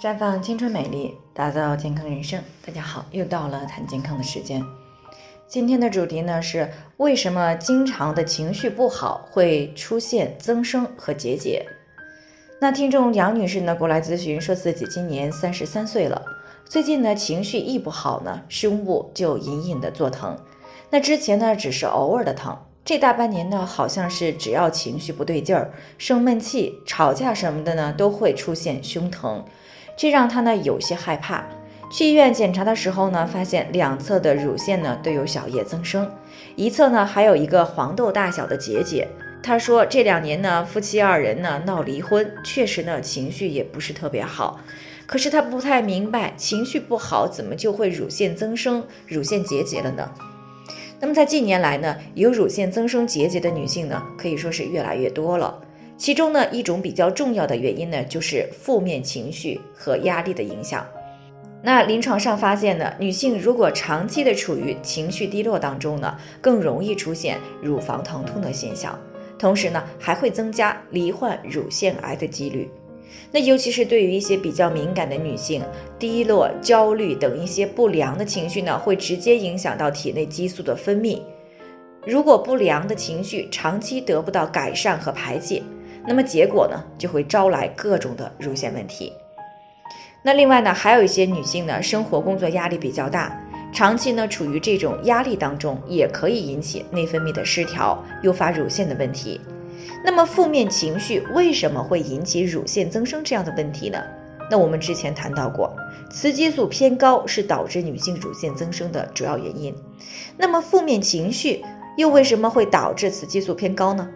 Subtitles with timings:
[0.00, 2.42] 绽放青春美丽，打造健康人生。
[2.64, 4.64] 大家好，又到了谈健康的时间。
[5.46, 11.62] 今天的主题呢是为什么经常的情绪不好会出现增生和结节？
[12.62, 16.24] 那听众杨女士呢过来咨询，说自己今年三十三岁了，
[16.64, 20.34] 最近呢情绪一不好呢，胸部就隐隐的作疼。
[20.88, 22.56] 那之前呢只是偶尔的疼，
[22.86, 29.44] 这大半年呢好像是只要情绪不对劲儿，生闷气、吵架什么的呢，都会出现胸疼。
[29.96, 31.44] 这让她呢有些害怕。
[31.92, 36.08] 去医院检查的时候呢，发现两侧的乳腺呢都有小叶增生，
[36.54, 39.08] 一侧呢还有一个黄豆大小的结节。
[39.42, 44.60] 她说这两年呢夫妻二人呢闹离婚，确实呢情绪也不是特别好。
[45.06, 50.08] 可是她不太明白，情绪不好怎么就会乳腺增生、乳腺结节了呢？
[51.00, 55.58] 那么在近年来呢，有乳腺增生结节的女性呢，可以说是越来越多了。
[56.00, 60.82] 其中呢，一种比较重要的原因呢，就是负面情绪和压力的影响。
[61.62, 68.98] 那临床上发现呢，女性如果长期的处于情绪低落当中呢，更容易出现乳房疼痛的现象，
[69.38, 72.70] 同时呢，还会增加罹患乳腺癌的几率。
[73.30, 75.62] 那尤其是对于一些比较敏感的女性，
[75.98, 81.20] 低落、焦虑等一些不良的情绪呢，会直接影响到体内激素的分泌。
[82.06, 85.62] 如果不良的情绪长期得不到改善和排解，
[86.06, 89.12] 那么结果呢，就会招来各种的乳腺问题。
[90.22, 93.40] 那另外呢，还有一些女性呢，生活工作压力比较大，
[93.72, 99.40] 长期呢处于这种压力当中，也可以引起内分泌的失调，诱发乳腺的问题。
[100.04, 104.02] 那么负面情绪为什么会引起乳腺增生这样的问题呢？
[104.50, 105.74] 那我们之前谈到过，
[106.10, 109.74] 雌激素偏高是导致女性乳腺增生的主要原因。
[110.36, 111.62] 那么负面情绪
[111.96, 114.08] 又为什么会导致雌激素偏高呢？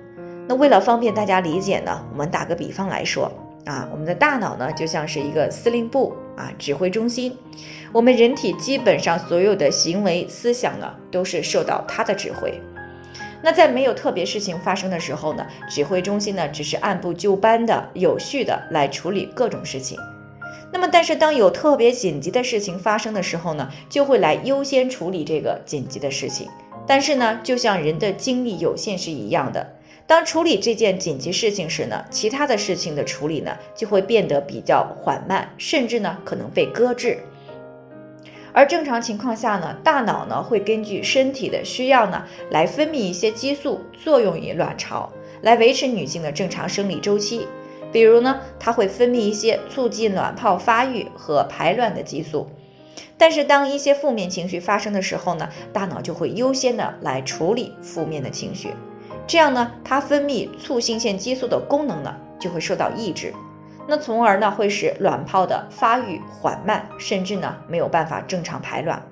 [0.54, 3.30] 为了方便大家理解呢，我们打个比方来说
[3.64, 7.36] 啊，我们的大脑呢就像是一个司令部啊，指挥中心。
[7.92, 12.52] 我们人体基本上所有的行为、思想呢，都是受到它的指挥。
[13.42, 19.98] 那在没有特别事情发生的时候呢，指挥中心呢只是按部就班的、有序的来处理各种事情。
[20.72, 26.48] 那么，但是当有特别紧急的事情发生的时候呢，就会来优先处理这个紧急的事情。
[26.86, 29.74] 但是呢，就像人的精力有限是一样的。
[30.06, 37.18] 当处理这件紧急事情时呢，其他的事情的处理呢就会变得比较缓慢，甚至呢可能被搁置。
[38.52, 45.10] 而正常情况下呢，大脑呢会根据身体的需要呢来分泌一些激素，作用于卵巢，
[45.40, 47.48] 来维持女性的正常生理周期。
[47.90, 52.48] 比如呢，它会分泌一些促进卵泡发育和排卵的激素。
[53.16, 58.70] 但是当一些负面情绪发生的时候呢，大脑就会优先的来处理负面的情绪。
[59.26, 63.32] 这样呢，它分泌促性腺激素的功能呢就会受到抑制，
[63.88, 69.02] 那从而呢会使卵泡的发育缓慢，甚至呢没有办法正常排卵。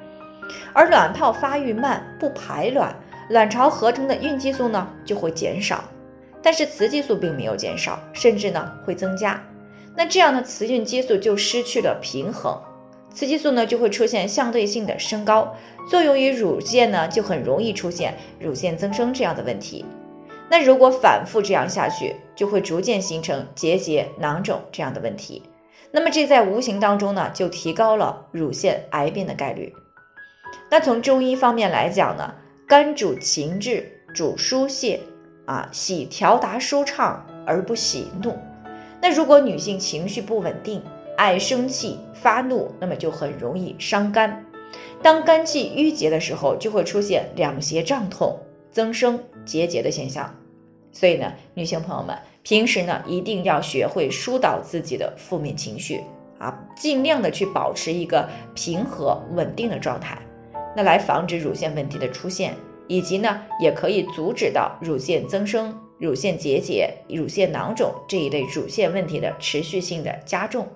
[0.74, 2.94] 而卵泡发育慢不排卵，
[3.30, 5.82] 卵巢合成的孕激素呢就会减少，
[6.42, 9.42] 但是雌激素并没有减少，甚至呢会增加。
[9.96, 12.54] 那这样的雌孕激素就失去了平衡，
[13.14, 15.54] 雌激素呢就会出现相对性的升高，
[15.88, 19.84] 作用于乳腺呢就很容易出现乳腺增生这样的问题。
[20.52, 25.42] 那如果反复这样下去，就会逐渐形成结节、囊肿这样的问题。
[25.90, 29.72] 那么这在无形当中呢，就提高了乳腺癌变的概率。
[30.70, 32.34] 那从中医方面来讲呢，
[32.68, 35.00] 肝主情志，主疏泄
[35.46, 38.36] 啊，喜调达舒畅而不喜怒。
[39.00, 40.82] 那如果女性情绪不稳定，
[41.16, 44.44] 爱生气发怒，那么就很容易伤肝。
[45.00, 48.38] 当肝气郁结的时候，就会出现两胁胀痛、
[48.70, 50.30] 增生结节的现象。
[50.92, 56.02] 所以呢，女性朋友们，平时呢一定要学会疏导自己的负面情绪
[56.38, 60.18] 啊，尽量的去保持一个平和稳定的状态，
[60.76, 62.54] 那来防止乳腺问题的出现，
[62.88, 70.68] 以及呢也可以阻止到乳腺增生、乳腺结节、乳腺囊肿这一类乳腺问题的持续性的加重。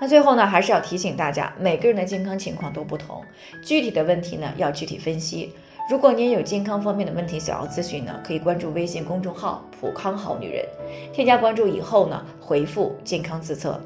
[0.00, 3.22] 那最后呢，还是要提醒大家，每个人的健康情况都不同，
[3.62, 5.52] 具体的问题呢要具体分析。
[5.90, 10.64] 如果您有健康方面的问题想要咨询呢，可以关注微信公众号“普康好女人”，
[11.12, 13.78] 添加关注以后呢，回复“健康自测”，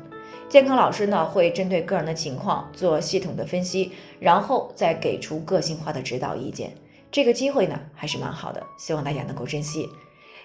[0.49, 6.73] 健康老师呢会针对个人的情况做系统的分析，然后再给出个性化的指导意见。
[7.11, 9.89] 这个机会呢还是蛮好的，希望大家能够珍惜。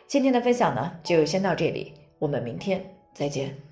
[0.08, 2.84] 今天的分享呢就先到这里，我们明天
[3.14, 3.71] 再见。